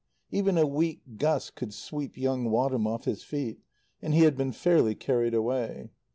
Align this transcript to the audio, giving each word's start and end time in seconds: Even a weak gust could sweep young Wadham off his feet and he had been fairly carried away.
Even 0.31 0.57
a 0.57 0.65
weak 0.65 1.03
gust 1.17 1.53
could 1.53 1.75
sweep 1.75 2.17
young 2.17 2.45
Wadham 2.49 2.87
off 2.87 3.05
his 3.05 3.21
feet 3.23 3.59
and 4.01 4.15
he 4.15 4.21
had 4.21 4.35
been 4.35 4.51
fairly 4.51 4.95
carried 4.95 5.35
away. 5.35 5.91